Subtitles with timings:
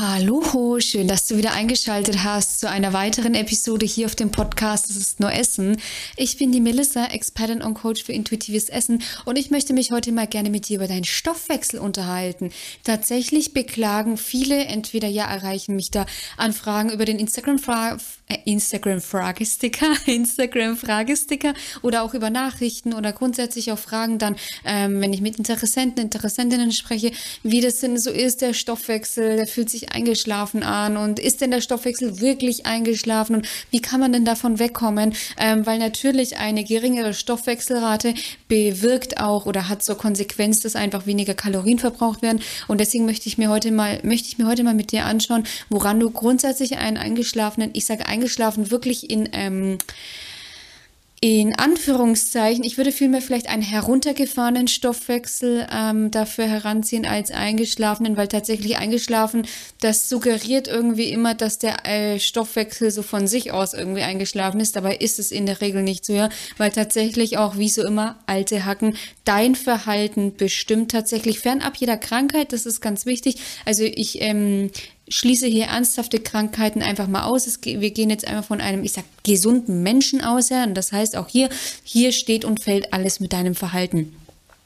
[0.00, 4.90] Hallo, schön, dass du wieder eingeschaltet hast zu einer weiteren Episode hier auf dem Podcast
[4.90, 5.80] Es ist nur Essen.
[6.16, 10.10] Ich bin die Melissa, Expertin und Coach für intuitives Essen und ich möchte mich heute
[10.10, 12.50] mal gerne mit dir über deinen Stoffwechsel unterhalten.
[12.82, 16.06] Tatsächlich beklagen viele, entweder ja erreichen mich da
[16.36, 17.60] Anfragen über den Instagram
[18.28, 25.00] äh, Instagram Fragesticker, Instagram Fragesticker oder auch über Nachrichten oder grundsätzlich auch Fragen dann, ähm,
[25.00, 29.70] wenn ich mit Interessenten, Interessentinnen spreche, wie das denn so ist, der Stoffwechsel, der fühlt
[29.70, 34.12] sich sich eingeschlafen an und ist denn der Stoffwechsel wirklich eingeschlafen und wie kann man
[34.12, 35.14] denn davon wegkommen?
[35.36, 38.14] Ähm, weil natürlich eine geringere Stoffwechselrate
[38.48, 43.28] bewirkt auch oder hat zur Konsequenz, dass einfach weniger Kalorien verbraucht werden und deswegen möchte
[43.28, 46.78] ich mir heute mal möchte ich mir heute mal mit dir anschauen, woran du grundsätzlich
[46.78, 49.78] einen eingeschlafenen, ich sage eingeschlafen wirklich in ähm,
[51.26, 58.28] in Anführungszeichen, ich würde vielmehr vielleicht einen heruntergefahrenen Stoffwechsel ähm, dafür heranziehen als eingeschlafenen, weil
[58.28, 59.46] tatsächlich eingeschlafen,
[59.80, 64.76] das suggeriert irgendwie immer, dass der äh, Stoffwechsel so von sich aus irgendwie eingeschlafen ist.
[64.76, 66.28] Dabei ist es in der Regel nicht so, ja,
[66.58, 72.52] weil tatsächlich auch, wie so immer, alte Hacken, dein Verhalten bestimmt tatsächlich fernab jeder Krankheit,
[72.52, 73.36] das ist ganz wichtig.
[73.64, 74.70] Also ich ähm,
[75.08, 77.46] schließe hier ernsthafte Krankheiten einfach mal aus.
[77.46, 80.48] Es, wir gehen jetzt einfach von einem, ich sag, gesunden Menschen aus.
[80.48, 80.64] Ja?
[80.64, 81.48] Und das heißt auch hier,
[81.82, 84.14] hier steht und fällt alles mit deinem Verhalten.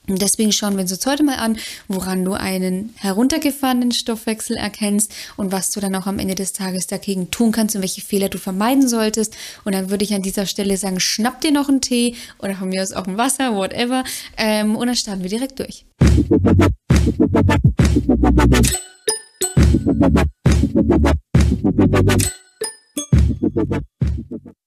[0.08, 5.12] Und deswegen schauen wir uns jetzt heute mal an, woran du einen heruntergefahrenen Stoffwechsel erkennst
[5.36, 8.30] und was du dann auch am Ende des Tages dagegen tun kannst und welche Fehler
[8.30, 9.36] du vermeiden solltest.
[9.64, 12.70] Und dann würde ich an dieser Stelle sagen, schnapp dir noch einen Tee oder von
[12.70, 14.02] mir aus auch ein Wasser, whatever.
[14.39, 15.84] Ähm, und dann starten wir direkt durch.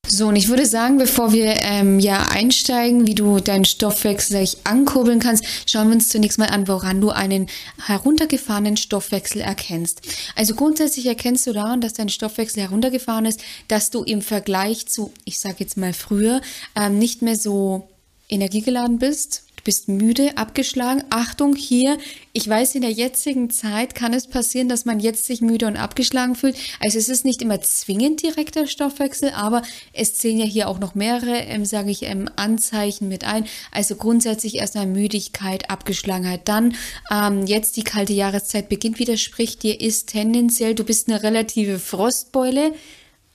[0.07, 5.19] So, und ich würde sagen, bevor wir ähm, ja einsteigen, wie du deinen Stoffwechsel ankurbeln
[5.19, 7.47] kannst, schauen wir uns zunächst mal an, woran du einen
[7.85, 10.01] heruntergefahrenen Stoffwechsel erkennst.
[10.35, 15.13] Also grundsätzlich erkennst du daran, dass dein Stoffwechsel heruntergefahren ist, dass du im Vergleich zu,
[15.23, 16.41] ich sage jetzt mal früher,
[16.75, 17.88] ähm, nicht mehr so
[18.27, 21.03] energiegeladen bist, Du bist müde, abgeschlagen.
[21.11, 21.99] Achtung, hier,
[22.33, 25.77] ich weiß, in der jetzigen Zeit kann es passieren, dass man jetzt sich müde und
[25.77, 26.57] abgeschlagen fühlt.
[26.79, 29.61] Also es ist nicht immer zwingend direkter Stoffwechsel, aber
[29.94, 33.45] es zählen ja hier auch noch mehrere, ähm, sage ich, ähm, Anzeichen mit ein.
[33.71, 36.47] Also grundsätzlich erstmal Müdigkeit, Abgeschlagenheit.
[36.47, 36.73] Dann
[37.11, 41.77] ähm, jetzt die kalte Jahreszeit beginnt wieder, sprich dir ist tendenziell, du bist eine relative
[41.77, 42.73] Frostbeule.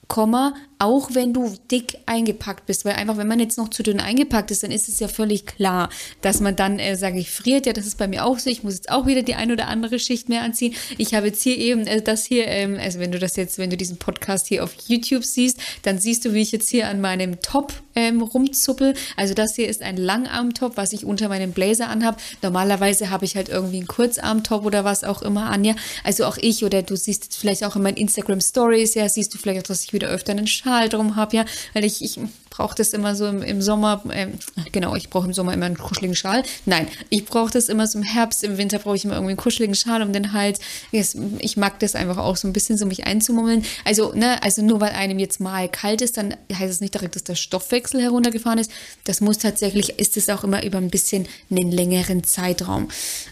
[0.09, 4.01] Komma, auch wenn du dick eingepackt bist, weil einfach, wenn man jetzt noch zu dünn
[4.01, 5.89] eingepackt ist, dann ist es ja völlig klar,
[6.21, 7.67] dass man dann, äh, sage ich, friert.
[7.67, 8.51] Ja, das ist bei mir auch so.
[8.51, 10.75] Ich muss jetzt auch wieder die ein oder andere Schicht mehr anziehen.
[10.99, 13.71] Ich habe jetzt hier eben äh, das hier, ähm, also wenn du das jetzt, wenn
[13.71, 17.01] du diesen Podcast hier auf YouTube siehst, dann siehst du, wie ich jetzt hier an
[17.01, 18.95] meinem Top ähm, rumzuppel.
[19.17, 22.19] Also das hier ist ein Langarmtop, was ich unter meinem Blazer anhabe.
[22.43, 25.65] Normalerweise habe ich halt irgendwie einen Kurzarmtop oder was auch immer an.
[25.65, 29.09] Ja, also auch ich oder du siehst jetzt vielleicht auch in meinen Instagram Stories, ja,
[29.09, 31.45] siehst du vielleicht auch, dass ich wieder öfter einen Schal drum habe, ja,
[31.75, 32.19] weil ich, ich
[32.51, 34.29] brauche das immer so im, im Sommer, äh,
[34.73, 36.43] genau, ich brauche im Sommer immer einen kuscheligen Schal.
[36.65, 39.37] Nein, ich brauche das immer so im Herbst, im Winter brauche ich immer irgendwie einen
[39.37, 40.59] kuscheligen Schal um den Hals.
[40.91, 43.65] Ich mag das einfach auch so ein bisschen so mich einzumummeln.
[43.85, 47.15] Also, ne, also nur weil einem jetzt mal kalt ist, dann heißt es nicht direkt,
[47.15, 48.73] dass der Stoffwechsel heruntergefahren ist.
[49.05, 52.89] Das muss tatsächlich, ist es auch immer über ein bisschen einen längeren Zeitraum.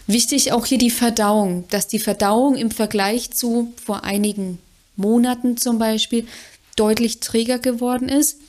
[0.07, 4.59] Wichtig auch hier die Verdauung, dass die Verdauung im Vergleich zu vor einigen
[4.97, 6.25] Monaten zum Beispiel
[6.75, 8.39] deutlich träger geworden ist.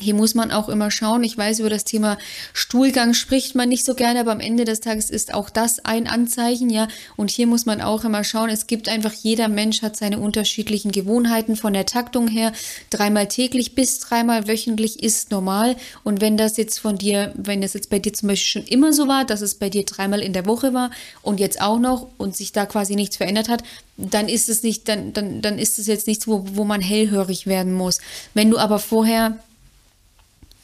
[0.00, 1.22] Hier muss man auch immer schauen.
[1.22, 2.18] Ich weiß, über das Thema
[2.52, 6.06] Stuhlgang spricht man nicht so gerne, aber am Ende des Tages ist auch das ein
[6.06, 6.88] Anzeichen, ja.
[7.16, 8.50] Und hier muss man auch immer schauen.
[8.50, 12.52] Es gibt einfach, jeder Mensch hat seine unterschiedlichen Gewohnheiten von der Taktung her.
[12.88, 15.76] Dreimal täglich bis dreimal wöchentlich ist normal.
[16.02, 18.92] Und wenn das jetzt von dir, wenn das jetzt bei dir zum Beispiel schon immer
[18.92, 20.90] so war, dass es bei dir dreimal in der Woche war
[21.22, 23.62] und jetzt auch noch und sich da quasi nichts verändert hat,
[23.96, 27.46] dann ist es nicht, dann, dann, dann ist es jetzt nichts, wo, wo man hellhörig
[27.46, 28.00] werden muss.
[28.34, 29.38] Wenn du aber vorher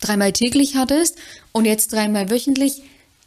[0.06, 1.16] dreimal täglich hattest
[1.52, 2.82] und jetzt dreimal wöchentlich,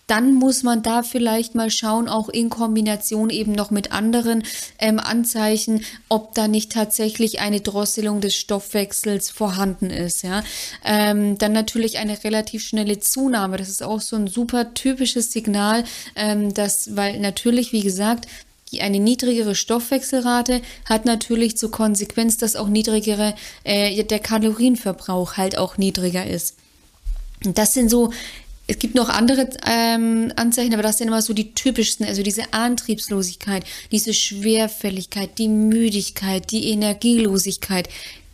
[0.09, 4.43] dann muss man da vielleicht mal schauen, auch in Kombination eben noch mit anderen
[4.79, 10.23] ähm, Anzeichen, ob da nicht tatsächlich eine Drosselung des Stoffwechsels vorhanden ist.
[10.23, 10.43] Ja,
[10.83, 13.57] ähm, dann natürlich eine relativ schnelle Zunahme.
[13.57, 15.83] Das ist auch so ein super typisches Signal,
[16.15, 18.27] ähm, dass, weil natürlich, wie gesagt,
[18.79, 25.77] eine niedrigere Stoffwechselrate hat natürlich zur Konsequenz, dass auch niedrigere, äh, der Kalorienverbrauch halt auch
[25.77, 26.55] niedriger ist.
[27.41, 28.11] Das sind so,
[28.67, 32.53] es gibt noch andere ähm, Anzeichen, aber das sind immer so die typischsten, also diese
[32.53, 37.89] Antriebslosigkeit, diese Schwerfälligkeit, die Müdigkeit, die Energielosigkeit,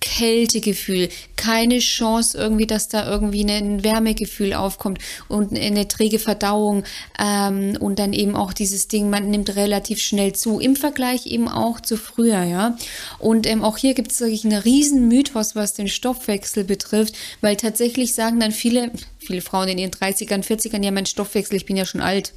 [0.06, 6.84] Kältegefühl, keine Chance irgendwie, dass da irgendwie ein Wärmegefühl aufkommt und eine träge Verdauung
[7.20, 11.48] ähm, und dann eben auch dieses Ding, man nimmt relativ schnell zu, im Vergleich eben
[11.48, 12.78] auch zu früher, ja.
[13.18, 17.56] Und ähm, auch hier gibt es wirklich einen riesen Mythos, was den Stoffwechsel betrifft, weil
[17.56, 21.78] tatsächlich sagen dann viele, viele Frauen in ihren 30ern, 40ern, ja, mein Stoffwechsel, ich bin
[21.78, 22.32] ja schon alt.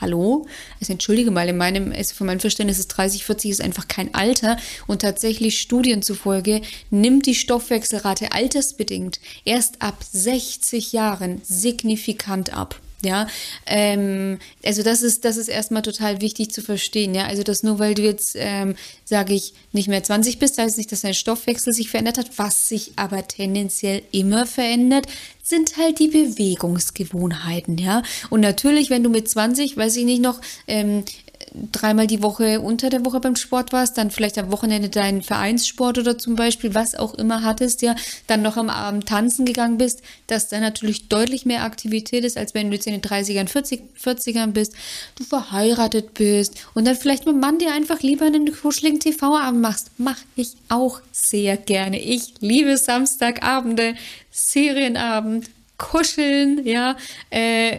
[0.00, 0.46] Hallo?
[0.80, 4.12] Also entschuldige mal, in meinem, also für mein Verständnis ist 30, 40 ist einfach kein
[4.14, 4.56] Alter
[4.86, 12.80] und tatsächlich Studien zufolge nimmt die Stoffwechselrate altersbedingt erst ab 60 Jahren signifikant ab.
[13.04, 13.26] Ja,
[13.66, 17.14] ähm, also das ist, das ist erstmal total wichtig zu verstehen.
[17.14, 18.74] Ja, also dass nur weil du jetzt, ähm,
[19.04, 22.30] sage ich, nicht mehr 20 bist, heißt nicht, dass dein Stoffwechsel sich verändert hat.
[22.38, 25.06] Was sich aber tendenziell immer verändert,
[25.42, 27.76] sind halt die Bewegungsgewohnheiten.
[27.78, 31.04] Ja, und natürlich, wenn du mit 20, weiß ich nicht noch, ähm,
[31.72, 35.98] dreimal die Woche unter der Woche beim Sport warst, dann vielleicht am Wochenende deinen Vereinssport
[35.98, 37.94] oder zum Beispiel, was auch immer hattest, ja,
[38.26, 42.54] dann noch am Abend tanzen gegangen bist, dass da natürlich deutlich mehr Aktivität ist, als
[42.54, 44.74] wenn du jetzt in den 30ern, 40, 40ern bist,
[45.16, 49.90] du verheiratet bist und dann vielleicht mit Mann dir einfach lieber einen kuscheligen TV-Abend machst.
[49.96, 52.00] Mach ich auch sehr gerne.
[52.00, 53.94] Ich liebe Samstagabende,
[54.30, 56.96] Serienabend, kuscheln, ja,
[57.30, 57.78] äh,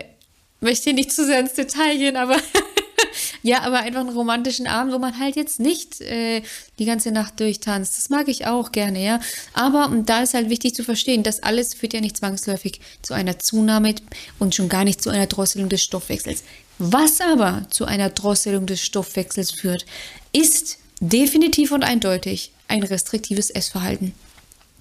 [0.62, 2.38] möchte nicht zu sehr ins Detail gehen, aber
[3.44, 6.42] Ja, aber einfach einen romantischen Abend, wo man halt jetzt nicht äh,
[6.80, 7.96] die ganze Nacht durchtanzt.
[7.96, 9.20] Das mag ich auch gerne, ja.
[9.54, 13.14] Aber und da ist halt wichtig zu verstehen, das alles führt ja nicht zwangsläufig zu
[13.14, 13.96] einer Zunahme
[14.40, 16.44] und schon gar nicht zu einer Drosselung des Stoffwechsels.
[16.80, 19.86] Was aber zu einer Drosselung des Stoffwechsels führt,
[20.34, 24.14] ist definitiv und eindeutig ein restriktives Essverhalten.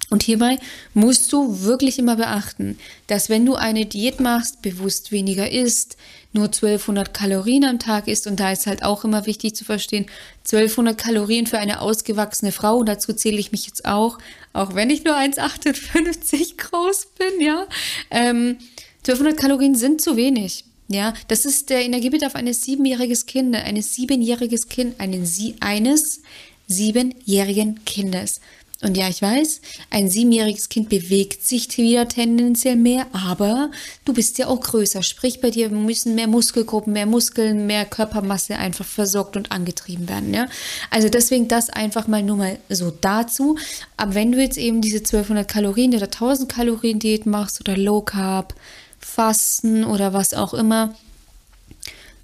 [0.09, 0.59] Und hierbei
[0.93, 5.97] musst du wirklich immer beachten, dass wenn du eine Diät machst, bewusst weniger isst,
[6.31, 10.05] nur 1200 Kalorien am Tag isst, und da ist halt auch immer wichtig zu verstehen,
[10.43, 14.19] 1200 Kalorien für eine ausgewachsene Frau, und dazu zähle ich mich jetzt auch,
[14.53, 17.65] auch wenn ich nur 1,58 groß bin, ja,
[18.11, 18.57] ähm,
[18.99, 20.65] 1200 Kalorien sind zu wenig.
[20.87, 26.21] Ja, das ist der Energiebedarf eines siebenjähriges Kind, eines siebenjähriges Kind, eines
[26.67, 28.39] siebenjährigen Kindes.
[28.85, 33.71] Und ja, ich weiß, ein siebenjähriges Kind bewegt sich wieder tendenziell mehr, aber
[34.05, 35.01] du bist ja auch größer.
[35.01, 40.35] Sprich, bei dir müssen mehr Muskelgruppen, mehr Muskeln, mehr Körpermasse einfach versorgt und angetrieben werden.
[40.35, 40.45] Ja?
[40.91, 43.57] Also deswegen das einfach mal nur mal so dazu.
[43.97, 48.01] Aber wenn du jetzt eben diese 1200 Kalorien oder 1000 Kalorien Diät machst oder Low
[48.01, 48.53] Carb,
[48.99, 50.93] Fasten oder was auch immer,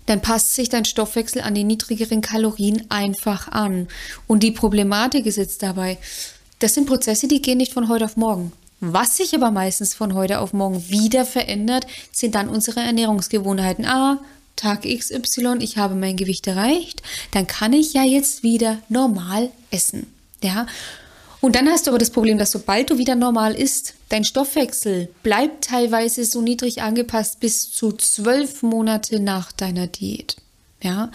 [0.05, 3.87] dann passt sich dein Stoffwechsel an die niedrigeren Kalorien einfach an.
[4.27, 5.97] Und die Problematik ist jetzt dabei,
[6.61, 8.53] das sind Prozesse, die gehen nicht von heute auf morgen.
[8.79, 13.85] Was sich aber meistens von heute auf morgen wieder verändert, sind dann unsere Ernährungsgewohnheiten.
[13.85, 14.19] Ah,
[14.55, 20.07] Tag XY, ich habe mein Gewicht erreicht, dann kann ich ja jetzt wieder normal essen.
[20.43, 20.67] Ja?
[21.41, 25.09] Und dann hast du aber das Problem, dass sobald du wieder normal isst, dein Stoffwechsel
[25.23, 30.37] bleibt teilweise so niedrig angepasst bis zu zwölf Monate nach deiner Diät.
[30.83, 31.11] Ja,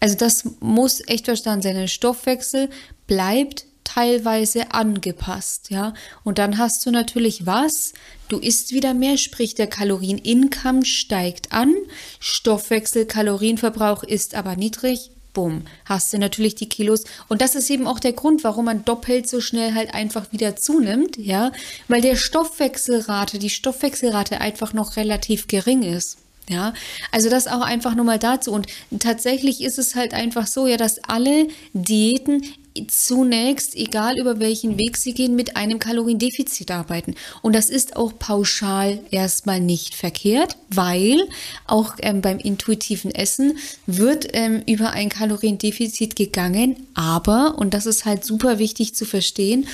[0.00, 1.74] also das muss echt verstanden sein.
[1.76, 2.70] Dein Stoffwechsel
[3.06, 5.94] bleibt teilweise angepasst, ja.
[6.24, 7.94] Und dann hast du natürlich was?
[8.28, 11.74] Du isst wieder mehr, sprich der Kalorien-Income steigt an,
[12.20, 17.04] Stoffwechsel, Kalorienverbrauch ist aber niedrig, bumm, hast du natürlich die Kilos.
[17.28, 20.56] Und das ist eben auch der Grund, warum man doppelt so schnell halt einfach wieder
[20.56, 21.52] zunimmt, ja,
[21.86, 26.18] weil der Stoffwechselrate, die Stoffwechselrate einfach noch relativ gering ist.
[26.50, 26.72] Ja,
[27.12, 28.52] also das auch einfach nur mal dazu.
[28.52, 28.68] Und
[29.00, 32.42] tatsächlich ist es halt einfach so, ja, dass alle Diäten
[32.86, 37.14] zunächst, egal über welchen Weg sie gehen, mit einem Kaloriendefizit arbeiten.
[37.42, 41.28] Und das ist auch pauschal erstmal nicht verkehrt, weil
[41.66, 46.86] auch ähm, beim intuitiven Essen wird ähm, über ein Kaloriendefizit gegangen.
[46.94, 49.66] Aber, und das ist halt super wichtig zu verstehen,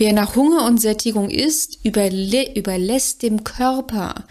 [0.00, 4.26] Wer nach Hunger und Sättigung isst, überlä überlässt dem Körper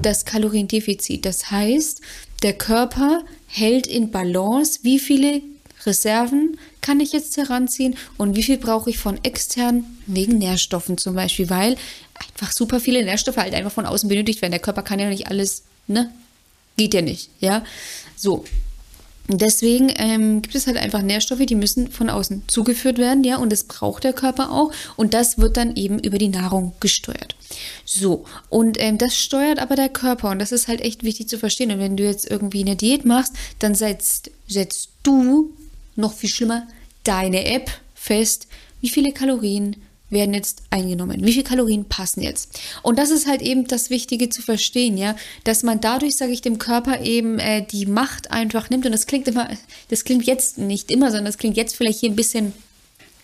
[0.00, 1.26] das Kaloriendefizit.
[1.26, 2.00] Das heißt,
[2.42, 5.42] der Körper hält in Balance, wie viele
[5.86, 11.14] Reserven kann ich jetzt heranziehen und wie viel brauche ich von extern wegen Nährstoffen zum
[11.14, 11.76] Beispiel, weil
[12.14, 14.52] einfach super viele Nährstoffe halt einfach von außen benötigt werden.
[14.52, 16.10] Der Körper kann ja nicht alles, ne?
[16.76, 17.64] Geht ja nicht, ja?
[18.16, 18.44] So.
[19.32, 23.52] Deswegen ähm, gibt es halt einfach Nährstoffe, die müssen von außen zugeführt werden, ja, und
[23.52, 24.72] das braucht der Körper auch.
[24.96, 27.36] Und das wird dann eben über die Nahrung gesteuert.
[27.84, 31.38] So, und ähm, das steuert aber der Körper und das ist halt echt wichtig zu
[31.38, 31.70] verstehen.
[31.70, 35.52] Und wenn du jetzt irgendwie eine Diät machst, dann setzt, setzt du
[36.00, 36.66] noch viel schlimmer,
[37.04, 38.48] deine App fest,
[38.80, 39.76] wie viele Kalorien
[40.10, 42.60] werden jetzt eingenommen, wie viele Kalorien passen jetzt.
[42.82, 45.14] Und das ist halt eben das Wichtige zu verstehen, ja,
[45.44, 48.86] dass man dadurch, sage ich, dem Körper eben äh, die Macht einfach nimmt.
[48.86, 49.48] Und das klingt immer,
[49.88, 52.52] das klingt jetzt nicht immer, sondern das klingt jetzt vielleicht hier ein bisschen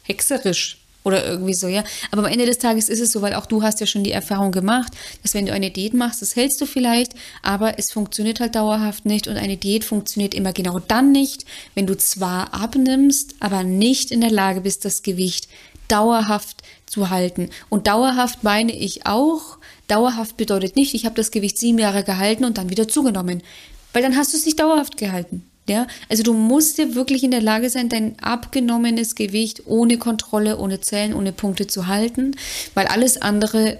[0.04, 1.84] hexerisch, oder irgendwie so, ja.
[2.10, 4.10] Aber am Ende des Tages ist es so, weil auch du hast ja schon die
[4.10, 8.40] Erfahrung gemacht, dass wenn du eine Diät machst, das hältst du vielleicht, aber es funktioniert
[8.40, 11.44] halt dauerhaft nicht und eine Diät funktioniert immer genau dann nicht,
[11.76, 15.48] wenn du zwar abnimmst, aber nicht in der Lage bist, das Gewicht
[15.86, 17.50] dauerhaft zu halten.
[17.68, 22.44] Und dauerhaft meine ich auch, dauerhaft bedeutet nicht, ich habe das Gewicht sieben Jahre gehalten
[22.44, 23.44] und dann wieder zugenommen,
[23.92, 25.44] weil dann hast du es nicht dauerhaft gehalten.
[25.68, 30.58] Ja, also du musst ja wirklich in der Lage sein, dein abgenommenes Gewicht ohne Kontrolle,
[30.58, 32.36] ohne Zellen, ohne Punkte zu halten,
[32.74, 33.78] weil alles andere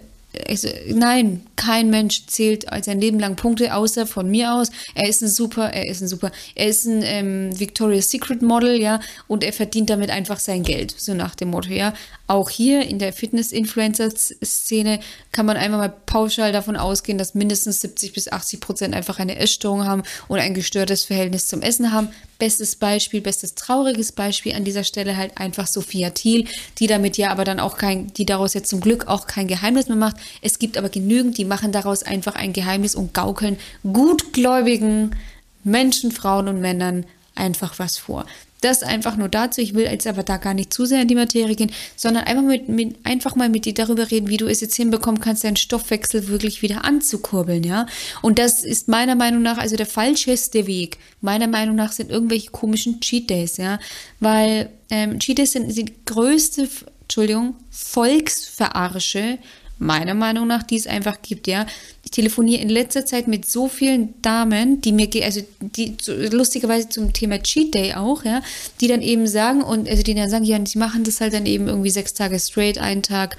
[0.49, 4.71] also, nein, kein Mensch zählt sein Leben lang Punkte, außer von mir aus.
[4.95, 8.81] Er ist ein super, er ist ein super, er ist ein ähm, Victoria's Secret Model,
[8.81, 11.95] ja, und er verdient damit einfach sein Geld, so nach dem Motto, ja.
[12.29, 14.99] Auch hier in der Fitness-Influencer-Szene
[15.31, 19.37] kann man einfach mal pauschal davon ausgehen, dass mindestens 70 bis 80 Prozent einfach eine
[19.37, 22.09] Essstörung haben und ein gestörtes Verhältnis zum Essen haben.
[22.39, 27.31] Bestes Beispiel, bestes trauriges Beispiel an dieser Stelle halt einfach Sophia Thiel, die damit ja
[27.31, 30.17] aber dann auch kein, die daraus jetzt zum Glück auch kein Geheimnis mehr macht.
[30.43, 35.15] Es gibt aber genügend, die machen daraus einfach ein Geheimnis und gaukeln gutgläubigen
[35.63, 37.07] Menschen, Frauen und Männern
[37.37, 38.27] einfach was vor.
[38.67, 39.61] Das einfach nur dazu.
[39.61, 42.43] Ich will jetzt aber da gar nicht zu sehr in die Materie gehen, sondern einfach,
[42.43, 45.55] mit, mit, einfach mal mit dir darüber reden, wie du es jetzt hinbekommen kannst, deinen
[45.55, 47.87] Stoffwechsel wirklich wieder anzukurbeln, ja.
[48.23, 50.99] Und das ist meiner Meinung nach also der falscheste Weg.
[51.21, 53.79] Meiner Meinung nach sind irgendwelche komischen Cheat Days, ja.
[54.19, 56.69] Weil ähm, Cheat Days sind die größte,
[57.03, 59.39] Entschuldigung, Volksverarsche
[59.79, 61.67] meiner Meinung nach, die es einfach gibt, ja.
[62.03, 67.13] Ich telefoniere in letzter Zeit mit so vielen Damen, die mir, also die lustigerweise zum
[67.13, 68.43] Thema Cheat Day auch, ja,
[68.81, 71.47] die dann eben sagen und also die dann sagen, ja, sie machen das halt dann
[71.47, 73.37] eben irgendwie sechs Tage straight, einen Tag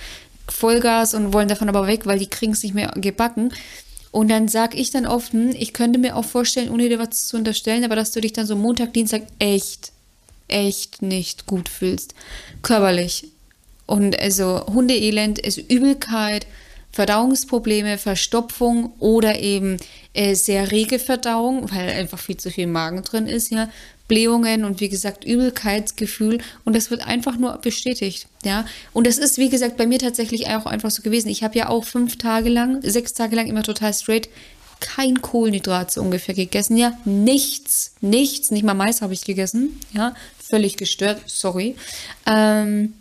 [0.50, 3.51] Vollgas und wollen davon aber weg, weil die kriegen es nicht mehr gebacken.
[4.12, 7.38] Und dann sage ich dann hm, ich könnte mir auch vorstellen, ohne dir was zu
[7.38, 9.91] unterstellen, aber dass du dich dann so Montag, Dienstag echt,
[10.48, 12.13] echt nicht gut fühlst.
[12.62, 13.25] Körperlich.
[13.88, 16.46] Und also Hundeelend ist Übelkeit,
[16.91, 19.77] Verdauungsprobleme, Verstopfung oder eben
[20.13, 23.70] äh, sehr rege Verdauung, weil einfach viel zu viel Magen drin ist, ja.
[24.08, 28.65] Blähungen und wie gesagt Übelkeitsgefühl und das wird einfach nur bestätigt, ja.
[28.94, 31.27] Und das ist wie gesagt bei mir tatsächlich auch einfach so gewesen.
[31.27, 34.29] Ich habe ja auch fünf Tage lang, sechs Tage lang immer total straight
[34.79, 40.15] kein Kohlenhydrat so ungefähr gegessen, ja, nichts, nichts, nicht mal Mais habe ich gegessen, ja,
[40.39, 41.75] völlig gestört, sorry.
[42.25, 42.94] Ähm,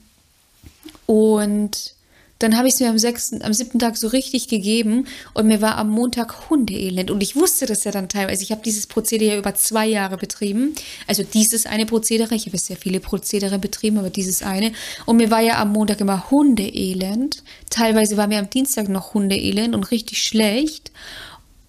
[1.06, 1.96] und
[2.38, 5.62] dann habe ich es mir am sechsten, am siebten Tag so richtig gegeben und mir
[5.62, 7.10] war am Montag Hundeelend.
[7.10, 8.42] Und ich wusste das ja dann teilweise.
[8.42, 10.74] Ich habe dieses Prozedere ja über zwei Jahre betrieben.
[11.06, 12.34] Also dieses eine Prozedere.
[12.34, 14.72] Ich habe sehr viele Prozedere betrieben, aber dieses eine.
[15.06, 17.42] Und mir war ja am Montag immer Hundeelend.
[17.70, 20.92] Teilweise war mir am Dienstag noch Hundeelend und richtig schlecht.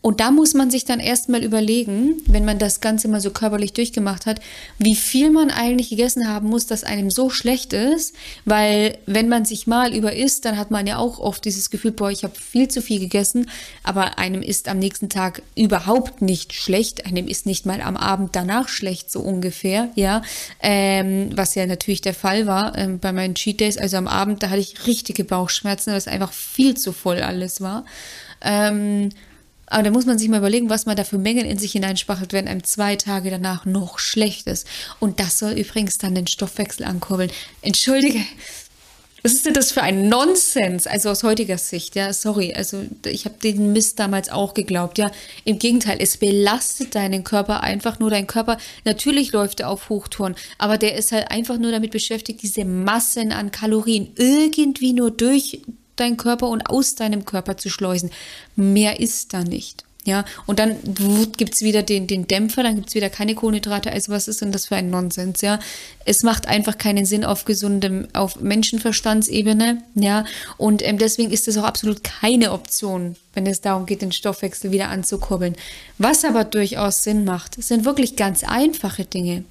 [0.01, 3.73] Und da muss man sich dann erstmal überlegen, wenn man das Ganze mal so körperlich
[3.73, 4.39] durchgemacht hat,
[4.77, 8.15] wie viel man eigentlich gegessen haben muss, dass einem so schlecht ist.
[8.45, 11.91] Weil wenn man sich mal über isst, dann hat man ja auch oft dieses Gefühl,
[11.91, 13.49] boah, ich habe viel zu viel gegessen,
[13.83, 17.05] aber einem ist am nächsten Tag überhaupt nicht schlecht.
[17.05, 20.21] Einem ist nicht mal am Abend danach schlecht, so ungefähr, ja.
[20.61, 23.77] Ähm, was ja natürlich der Fall war ähm, bei meinen Cheat Days.
[23.77, 27.61] Also am Abend, da hatte ich richtige Bauchschmerzen, weil es einfach viel zu voll alles
[27.61, 27.83] war.
[28.41, 29.09] Ähm,
[29.67, 32.33] aber da muss man sich mal überlegen, was man da für Mengen in sich hineinspachtelt,
[32.33, 34.65] wenn einem zwei Tage danach noch schlecht ist.
[34.99, 37.31] Und das soll übrigens dann den Stoffwechsel ankurbeln.
[37.61, 38.21] Entschuldige,
[39.23, 40.87] was ist denn das für ein Nonsens?
[40.87, 42.53] Also aus heutiger Sicht, ja, sorry.
[42.53, 45.11] Also ich habe den Mist damals auch geglaubt, ja.
[45.43, 48.09] Im Gegenteil, es belastet deinen Körper einfach nur.
[48.09, 52.41] Dein Körper, natürlich läuft er auf Hochtouren, aber der ist halt einfach nur damit beschäftigt,
[52.41, 55.61] diese Massen an Kalorien irgendwie nur durch
[55.99, 58.11] deinen Körper und aus deinem Körper zu schleusen.
[58.55, 59.83] Mehr ist da nicht.
[60.07, 60.77] Ja, und dann
[61.35, 63.91] gibt es wieder den, den Dämpfer, dann gibt es wieder keine Kohlenhydrate.
[63.91, 65.59] Also was ist denn das für ein Nonsens, ja?
[66.05, 70.23] Es macht einfach keinen Sinn auf gesundem, auf Menschenverstandsebene, ja.
[70.55, 74.71] Und ähm, deswegen ist das auch absolut keine Option, wenn es darum geht, den Stoffwechsel
[74.71, 75.57] wieder anzukurbeln.
[75.97, 79.43] Was aber durchaus Sinn macht, sind wirklich ganz einfache Dinge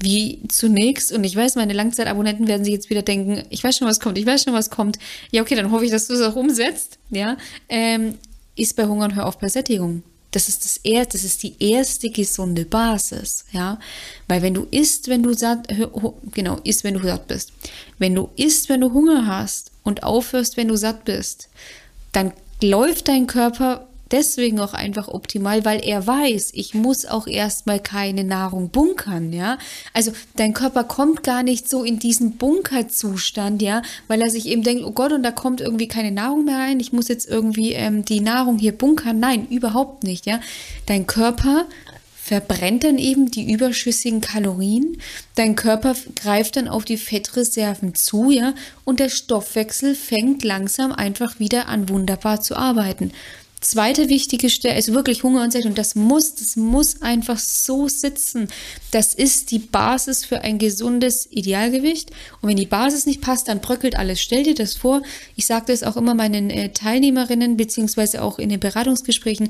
[0.00, 3.88] wie zunächst, und ich weiß, meine Langzeitabonnenten werden sich jetzt wieder denken, ich weiß schon,
[3.88, 4.98] was kommt, ich weiß schon, was kommt.
[5.30, 7.36] Ja, okay, dann hoffe ich, dass du es auch umsetzt, ja.
[7.68, 8.14] Ähm,
[8.54, 10.02] ist bei Hunger und hör auf bei Sättigung.
[10.30, 13.78] Das ist das erste, das ist die erste gesunde Basis, ja.
[14.28, 15.68] Weil wenn du isst, wenn du satt,
[16.32, 17.52] genau, isst, wenn du satt bist.
[17.98, 21.48] Wenn du isst, wenn du Hunger hast und aufhörst, wenn du satt bist,
[22.12, 27.80] dann läuft dein Körper deswegen auch einfach optimal, weil er weiß, ich muss auch erstmal
[27.80, 29.58] keine Nahrung bunkern, ja.
[29.92, 34.62] Also dein Körper kommt gar nicht so in diesen Bunkerzustand, ja, weil er sich eben
[34.62, 37.72] denkt, oh Gott, und da kommt irgendwie keine Nahrung mehr rein, ich muss jetzt irgendwie
[37.72, 39.20] ähm, die Nahrung hier bunkern.
[39.20, 40.40] Nein, überhaupt nicht, ja.
[40.86, 41.66] Dein Körper
[42.28, 44.98] verbrennt dann eben die überschüssigen Kalorien.
[45.34, 48.52] Dein Körper greift dann auf die Fettreserven zu, ja,
[48.84, 53.12] und der Stoffwechsel fängt langsam einfach wieder an, wunderbar zu arbeiten.
[53.60, 55.74] Zweite wichtige Stelle ist wirklich Hunger und Sättigung.
[55.74, 58.48] Das muss, das muss einfach so sitzen.
[58.92, 62.10] Das ist die Basis für ein gesundes Idealgewicht.
[62.40, 64.20] Und wenn die Basis nicht passt, dann bröckelt alles.
[64.20, 65.02] Stell dir das vor.
[65.34, 69.48] Ich sage das auch immer meinen äh, Teilnehmerinnen, beziehungsweise auch in den Beratungsgesprächen.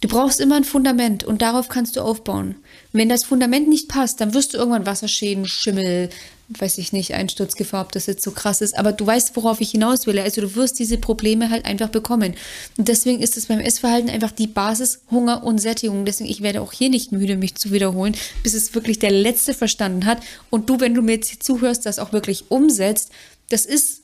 [0.00, 2.56] Du brauchst immer ein Fundament und darauf kannst du aufbauen.
[2.92, 6.08] Wenn das Fundament nicht passt, dann wirst du irgendwann Wasserschäden, Schimmel,
[6.48, 9.70] weiß ich nicht, Einsturzgefahr, ob das jetzt so krass ist, aber du weißt, worauf ich
[9.70, 10.18] hinaus will.
[10.18, 12.34] Also du wirst diese Probleme halt einfach bekommen.
[12.78, 16.06] Und deswegen ist es beim Essverhalten einfach die Basis Hunger und Sättigung.
[16.06, 19.52] Deswegen, ich werde auch hier nicht müde, mich zu wiederholen, bis es wirklich der Letzte
[19.52, 20.22] verstanden hat.
[20.48, 23.10] Und du, wenn du mir jetzt zuhörst, das auch wirklich umsetzt,
[23.50, 24.02] das ist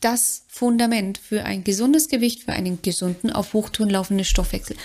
[0.00, 4.76] das Fundament für ein gesundes Gewicht, für einen gesunden, auf Hochtouren laufenden Stoffwechsel.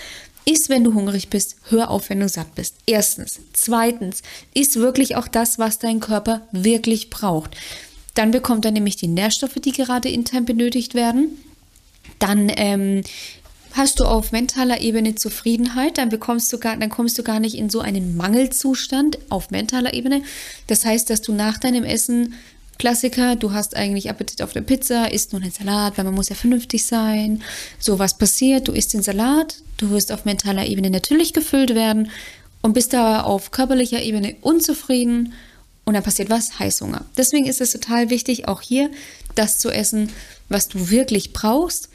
[0.44, 2.76] Iss, wenn du hungrig bist, hör auf, wenn du satt bist.
[2.86, 3.40] Erstens.
[3.52, 4.22] Zweitens,
[4.54, 7.56] iss wirklich auch das, was dein Körper wirklich braucht.
[8.14, 11.38] Dann bekommt er nämlich die Nährstoffe, die gerade intern benötigt werden.
[12.18, 13.02] Dann ähm,
[13.74, 17.56] hast du auf mentaler Ebene Zufriedenheit, dann bekommst du gar, dann kommst du gar nicht
[17.56, 20.22] in so einen Mangelzustand auf mentaler Ebene.
[20.66, 22.34] Das heißt, dass du nach deinem Essen
[22.78, 26.28] Klassiker, du hast eigentlich Appetit auf der Pizza, isst nur einen Salat, weil man muss
[26.28, 27.42] ja vernünftig sein.
[27.78, 32.10] So was passiert, du isst den Salat, du wirst auf mentaler Ebene natürlich gefüllt werden
[32.60, 35.34] und bist aber auf körperlicher Ebene unzufrieden
[35.84, 36.58] und dann passiert was?
[36.58, 37.04] Heißhunger.
[37.16, 38.90] Deswegen ist es total wichtig, auch hier
[39.34, 40.10] das zu essen,
[40.48, 41.88] was du wirklich brauchst,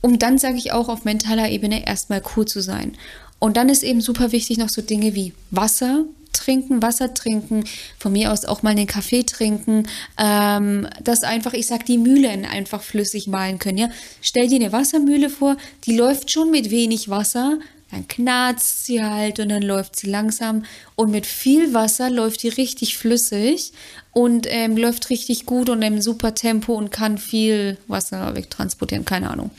[0.00, 2.96] um dann, sage ich auch, auf mentaler Ebene erstmal cool zu sein.
[3.44, 7.64] Und dann ist eben super wichtig noch so Dinge wie Wasser, trinken, Wasser trinken,
[7.98, 9.86] von mir aus auch mal einen Kaffee trinken,
[10.16, 13.76] ähm, dass einfach, ich sag, die Mühlen einfach flüssig malen können.
[13.76, 13.90] Ja?
[14.22, 17.58] Stell dir eine Wassermühle vor, die läuft schon mit wenig Wasser,
[17.90, 20.64] dann knarzt sie halt und dann läuft sie langsam
[20.96, 23.72] und mit viel Wasser läuft die richtig flüssig
[24.14, 29.28] und ähm, läuft richtig gut und im super Tempo und kann viel Wasser wegtransportieren, keine
[29.28, 29.50] Ahnung.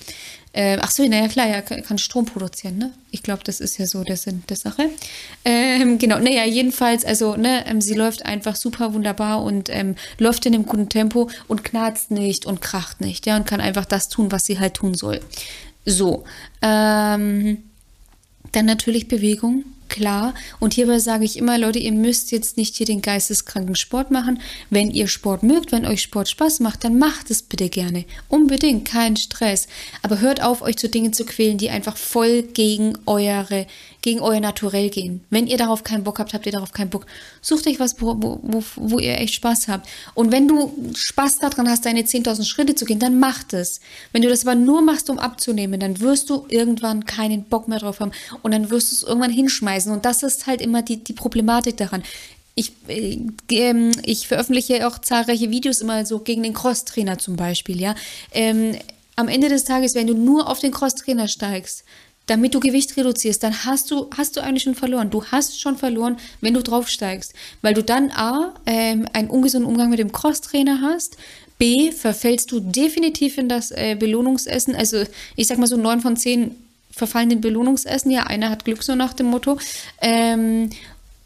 [0.55, 2.93] Äh, ach so, naja, klar, ja, kann Strom produzieren, ne?
[3.11, 4.89] Ich glaube, das ist ja so der Sinn der Sache.
[5.43, 10.45] Ähm, genau, naja, jedenfalls, also, ne, ähm, sie läuft einfach super wunderbar und ähm, läuft
[10.45, 14.07] in einem guten Tempo und knarzt nicht und kracht nicht, ja, und kann einfach das
[14.07, 15.19] tun, was sie halt tun soll.
[15.85, 16.23] So,
[16.61, 17.57] ähm,
[18.53, 20.33] dann natürlich Bewegung, klar.
[20.59, 24.39] Und hierbei sage ich immer, Leute, ihr müsst jetzt nicht hier den geisteskranken Sport machen.
[24.69, 28.05] Wenn ihr Sport mögt, wenn euch Sport Spaß macht, dann macht es bitte gerne.
[28.29, 29.67] Unbedingt, kein Stress.
[30.01, 33.67] Aber hört auf, euch zu Dingen zu quälen, die einfach voll gegen eure
[34.05, 35.21] gegen euer Naturell gehen.
[35.31, 37.07] Wenn ihr darauf keinen Bock habt, habt ihr darauf keinen Bock.
[37.41, 39.89] Sucht euch was, wo, wo, wo ihr echt Spaß habt.
[40.13, 43.81] Und wenn du Spaß daran hast, deine 10.000 Schritte zu gehen, dann macht es.
[44.11, 47.79] Wenn du das aber nur machst, um abzunehmen, dann wirst du irgendwann keinen Bock mehr
[47.79, 48.11] drauf haben
[48.43, 49.91] und dann wirst du es irgendwann hinschmeißen.
[49.91, 52.03] Und das ist halt immer die, die Problematik daran.
[52.53, 53.17] Ich, äh,
[53.49, 57.95] ähm, ich veröffentliche auch zahlreiche Videos immer so gegen den Crosstrainer zum Beispiel, ja.
[58.31, 58.75] Ähm,
[59.15, 61.85] am Ende des Tages, wenn du nur auf den Crosstrainer steigst,
[62.27, 65.09] damit du Gewicht reduzierst, dann hast du, hast du eigentlich schon verloren.
[65.09, 67.33] Du hast schon verloren, wenn du draufsteigst.
[67.61, 71.17] Weil du dann A, ähm, einen ungesunden Umgang mit dem Crosstrainer hast,
[71.57, 74.75] B, verfällst du definitiv in das äh, Belohnungsessen.
[74.75, 75.03] Also
[75.35, 76.55] ich sag mal so neun von zehn
[76.91, 78.11] verfallen in Belohnungsessen.
[78.11, 79.57] Ja, einer hat Glück so nach dem Motto.
[80.01, 80.69] Ähm,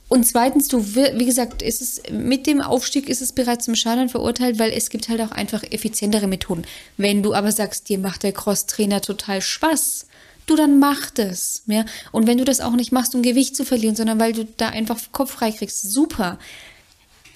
[0.10, 4.10] und zweitens, du, wie gesagt, ist es, mit dem Aufstieg ist es bereits zum Scheitern
[4.10, 6.64] verurteilt, weil es gibt halt auch einfach effizientere Methoden.
[6.98, 10.08] Wenn du aber sagst, dir macht der Crosstrainer total Spaß,
[10.50, 11.64] du dann mach das.
[11.68, 11.86] Ja?
[12.12, 14.70] Und wenn du das auch nicht machst, um Gewicht zu verlieren, sondern weil du da
[14.70, 16.40] einfach Kopf frei kriegst, super.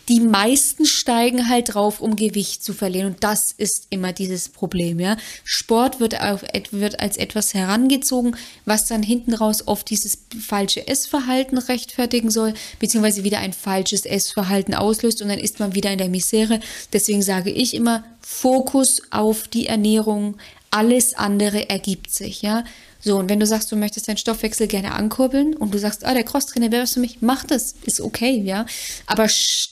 [0.10, 3.14] Die meisten steigen halt drauf, um Gewicht zu verlieren.
[3.14, 5.16] Und das ist immer dieses Problem, ja.
[5.46, 11.58] Sport wird, auf, wird als etwas herangezogen, was dann hinten raus oft dieses falsche Essverhalten
[11.58, 16.10] rechtfertigen soll, beziehungsweise wieder ein falsches Essverhalten auslöst und dann ist man wieder in der
[16.10, 16.60] Misere.
[16.92, 20.36] Deswegen sage ich immer, Fokus auf die Ernährung.
[20.70, 22.66] Alles andere ergibt sich, ja.
[23.04, 26.14] So, und wenn du sagst, du möchtest deinen Stoffwechsel gerne ankurbeln und du sagst, ah,
[26.14, 28.66] der Crosstrainer wäre was für mich, mach das, ist okay, ja.
[29.08, 29.28] Aber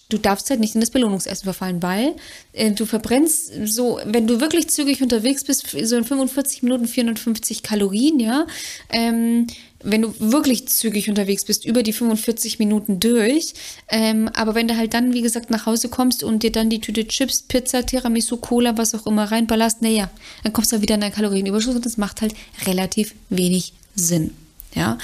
[0.09, 2.15] du darfst halt nicht in das Belohnungsessen verfallen, weil
[2.51, 7.63] äh, du verbrennst so, wenn du wirklich zügig unterwegs bist, so in 45 Minuten 450
[7.63, 8.45] Kalorien, ja.
[8.89, 9.47] Ähm,
[9.83, 13.53] wenn du wirklich zügig unterwegs bist, über die 45 Minuten durch.
[13.89, 16.81] Ähm, aber wenn du halt dann, wie gesagt, nach Hause kommst und dir dann die
[16.81, 20.09] Tüte Chips, Pizza, Tiramisu, Cola, was auch immer reinballerst, naja,
[20.43, 22.33] dann kommst du wieder in einen Kalorienüberschuss und das macht halt
[22.65, 24.31] relativ wenig Sinn.
[24.73, 24.97] Ja,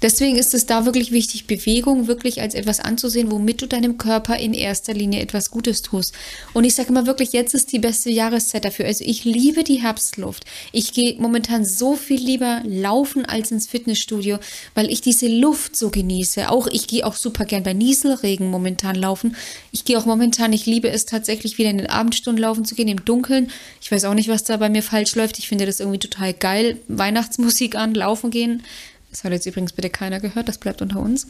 [0.00, 4.36] deswegen ist es da wirklich wichtig, Bewegung wirklich als etwas anzusehen, womit du deinem Körper
[4.36, 6.14] in erster Linie etwas Gutes tust.
[6.54, 8.86] Und ich sage immer wirklich, jetzt ist die beste Jahreszeit dafür.
[8.86, 10.44] Also ich liebe die Herbstluft.
[10.70, 14.38] Ich gehe momentan so viel lieber laufen als ins Fitnessstudio,
[14.76, 16.48] weil ich diese Luft so genieße.
[16.48, 19.34] Auch ich gehe auch super gern bei Nieselregen momentan laufen.
[19.72, 22.86] Ich gehe auch momentan, ich liebe es tatsächlich wieder in den Abendstunden laufen zu gehen
[22.86, 23.50] im Dunkeln.
[23.82, 25.40] Ich weiß auch nicht, was da bei mir falsch läuft.
[25.40, 26.78] Ich finde das irgendwie total geil.
[26.86, 28.62] Weihnachtsmusik an, laufen gehen
[29.10, 31.26] das hat jetzt übrigens bitte keiner gehört, das bleibt unter uns.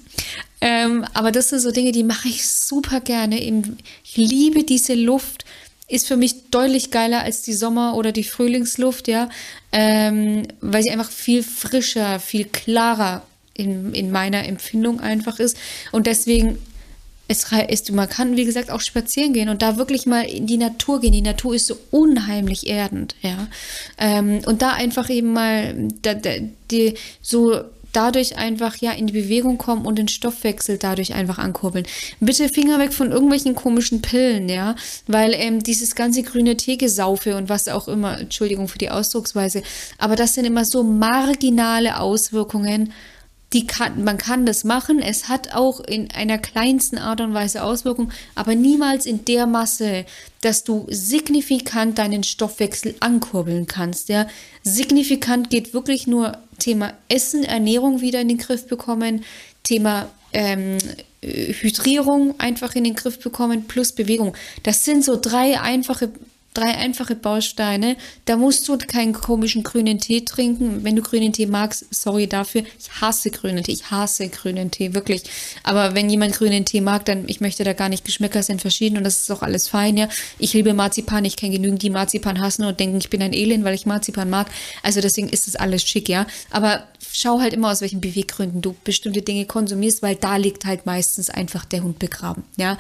[0.61, 3.38] Ähm, aber das sind so Dinge, die mache ich super gerne.
[3.41, 5.45] Ich liebe diese Luft.
[5.91, 9.31] Ist für mich deutlich geiler als die Sommer- oder die Frühlingsluft, ja.
[9.73, 13.23] Ähm, weil sie einfach viel frischer, viel klarer
[13.55, 15.57] in, in meiner Empfindung einfach ist.
[15.91, 16.59] Und deswegen
[17.29, 20.57] es ist, man kann, wie gesagt, auch spazieren gehen und da wirklich mal in die
[20.57, 21.12] Natur gehen.
[21.12, 23.49] Die Natur ist so unheimlich erdend, ja.
[23.99, 26.31] Ähm, und da einfach eben mal da, da,
[26.71, 27.61] die, so
[27.93, 31.87] dadurch einfach ja in die Bewegung kommen und den Stoffwechsel dadurch einfach ankurbeln.
[32.21, 34.75] Bitte Finger weg von irgendwelchen komischen Pillen, ja,
[35.07, 39.62] weil ähm, dieses ganze grüne Teegesaufe und was auch immer, Entschuldigung für die Ausdrucksweise,
[39.99, 42.93] aber das sind immer so marginale Auswirkungen
[43.53, 45.01] die kann, man kann das machen.
[45.01, 50.05] Es hat auch in einer kleinsten Art und Weise Auswirkungen, aber niemals in der Masse,
[50.43, 54.11] dass du signifikant deinen Stoffwechsel ankurbeln kannst.
[54.11, 54.27] Ja,
[54.63, 59.25] signifikant geht wirklich nur Thema Essen, Ernährung wieder in den Griff bekommen,
[59.63, 60.77] Thema ähm,
[61.23, 64.37] Hydrierung einfach in den Griff bekommen plus Bewegung.
[64.63, 66.11] Das sind so drei einfache
[66.55, 67.97] drei einfache Bausteine.
[68.25, 70.83] Da musst du keinen komischen grünen Tee trinken.
[70.83, 72.63] Wenn du grünen Tee magst, sorry dafür.
[72.79, 73.73] Ich hasse grünen Tee.
[73.73, 75.23] Ich hasse grünen Tee, wirklich.
[75.63, 78.97] Aber wenn jemand grünen Tee mag, dann, ich möchte da gar nicht, Geschmäcker sind verschieden
[78.97, 80.09] und das ist auch alles fein, ja.
[80.39, 81.25] Ich liebe Marzipan.
[81.25, 84.31] Ich kenne genügend, die Marzipan hassen und denken, ich bin ein Elend, weil ich Marzipan
[84.31, 84.49] mag.
[84.83, 86.27] Also deswegen ist das alles schick, ja.
[86.51, 90.87] Aber schau halt immer, aus welchen Beweggründen du bestimmte Dinge konsumierst, weil da liegt halt
[90.87, 92.79] meistens einfach der Hund begraben, ja.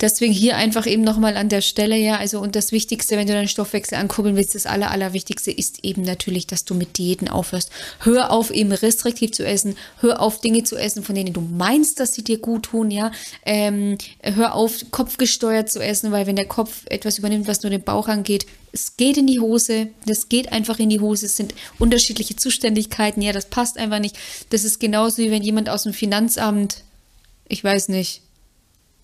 [0.00, 3.32] Deswegen hier einfach eben nochmal an der Stelle, ja, also und das Wichtigste, wenn du
[3.32, 7.70] deinen Stoffwechsel ankurbeln willst, das Aller, Allerwichtigste ist eben natürlich, dass du mit Diäten aufhörst.
[8.00, 11.98] Hör auf, eben restriktiv zu essen, hör auf, Dinge zu essen, von denen du meinst,
[11.98, 13.10] dass sie dir gut tun, ja.
[13.46, 17.82] Ähm, hör auf, kopfgesteuert zu essen, weil wenn der Kopf etwas übernimmt, was nur den
[17.82, 21.54] Bauch angeht, es geht in die Hose, das geht einfach in die Hose, es sind
[21.78, 24.18] unterschiedliche Zuständigkeiten, ja, das passt einfach nicht.
[24.50, 26.82] Das ist genauso wie wenn jemand aus dem Finanzamt,
[27.48, 28.20] ich weiß nicht,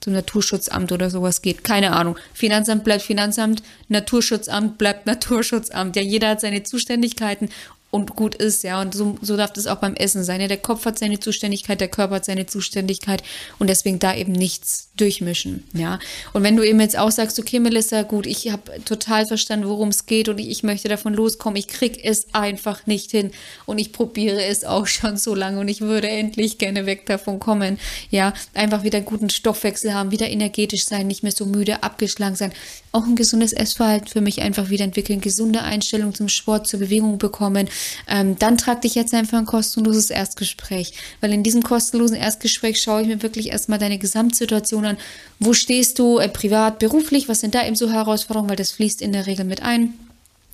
[0.03, 1.65] zum Naturschutzamt oder sowas geht.
[1.65, 2.19] Keine Ahnung.
[2.35, 5.97] Finanzamt bleibt Finanzamt, Naturschutzamt bleibt Naturschutzamt.
[5.97, 7.49] Ja, jeder hat seine Zuständigkeiten
[7.93, 8.81] und gut ist, ja.
[8.81, 10.41] Und so, so darf das auch beim Essen sein.
[10.41, 13.23] Ja, der Kopf hat seine Zuständigkeit, der Körper hat seine Zuständigkeit
[13.59, 15.99] und deswegen da eben nichts durchmischen, ja.
[16.33, 19.91] Und wenn du eben jetzt auch sagst, okay, Melissa, gut, ich habe total verstanden, worum
[19.91, 23.31] es geht und ich, ich möchte davon loskommen, ich krieg es einfach nicht hin
[23.67, 27.41] und ich probiere es auch schon so lange und ich würde endlich gerne weg davon
[27.41, 27.79] kommen,
[28.11, 28.33] ja.
[28.55, 32.53] Einfach wieder guten Stoffwechsel haben, wieder energetisch sein, nicht mehr so müde, abgeschlagen sein.
[32.91, 37.19] Auch ein gesundes Essverhalten für mich einfach wieder entwickeln, gesunde Einstellung zum Sport, zur Bewegung
[37.19, 37.69] bekommen,
[38.09, 40.95] ähm, dann trag dich jetzt einfach ein kostenloses Erstgespräch.
[41.21, 44.97] Weil in diesem kostenlosen Erstgespräch schaue ich mir wirklich erstmal deine Gesamtsituation an.
[45.39, 47.29] Wo stehst du äh, privat, beruflich?
[47.29, 48.51] Was sind da eben so Herausforderungen?
[48.51, 49.95] Weil das fließt in der Regel mit ein.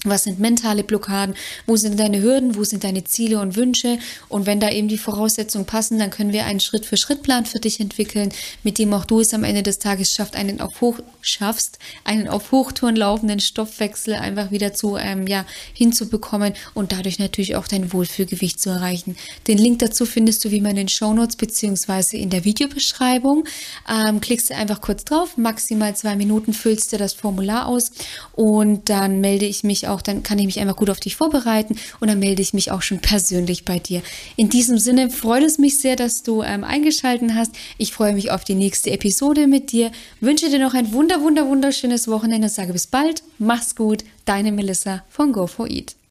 [0.05, 1.35] Was sind mentale Blockaden?
[1.67, 2.55] Wo sind deine Hürden?
[2.55, 3.99] Wo sind deine Ziele und Wünsche?
[4.29, 8.33] Und wenn da eben die Voraussetzungen passen, dann können wir einen Schritt-für-Schritt-Plan für dich entwickeln,
[8.63, 12.29] mit dem auch du es am Ende des Tages schaffst, einen auf Hoch schaffst, einen
[12.29, 17.93] auf Hochtouren laufenden Stoffwechsel einfach wieder zu ähm, ja hinzubekommen und dadurch natürlich auch dein
[17.93, 19.17] Wohlfühlgewicht zu erreichen.
[19.49, 23.45] Den Link dazu findest du wie immer in den Shownotes beziehungsweise in der Videobeschreibung.
[23.91, 27.91] Ähm, klickst du einfach kurz drauf, maximal zwei Minuten füllst du das Formular aus
[28.33, 31.77] und dann melde ich mich auch, dann kann ich mich einfach gut auf dich vorbereiten
[32.01, 34.03] und dann melde ich mich auch schon persönlich bei dir.
[34.37, 37.53] In diesem Sinne freut es mich sehr, dass du ähm, eingeschaltet hast.
[37.77, 39.91] Ich freue mich auf die nächste Episode mit dir.
[40.21, 42.49] Wünsche dir noch ein wunder, wunder, wunderschönes Wochenende.
[42.49, 43.23] Sage bis bald.
[43.39, 44.05] Mach's gut.
[44.25, 45.99] Deine Melissa von Go4Eat.